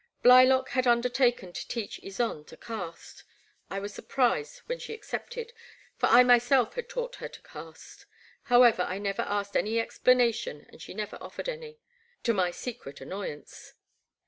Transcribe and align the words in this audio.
Blylock 0.23 0.69
had 0.69 0.87
under 0.87 1.09
taken 1.09 1.53
to 1.53 1.67
teach 1.67 2.01
Ysonde 2.01 2.47
to 2.47 2.57
cast. 2.57 3.23
I 3.69 3.77
was 3.77 3.93
surprised 3.93 4.63
when 4.65 4.79
she 4.79 4.95
accepted, 4.95 5.53
for 5.95 6.07
I 6.07 6.23
myself 6.23 6.73
had 6.73 6.89
taught 6.89 7.17
her 7.17 7.27
to 7.27 7.41
cast. 7.43 8.07
However 8.45 8.81
I 8.81 8.97
never 8.97 9.21
asked 9.21 9.55
any 9.55 9.79
explanation 9.79 10.65
and 10.71 10.81
she 10.81 10.95
never 10.95 11.19
offered 11.21 11.47
any— 11.47 11.77
to 12.23 12.33
my 12.33 12.49
secret 12.49 12.99
annoy 12.99 13.29
ance. 13.31 13.75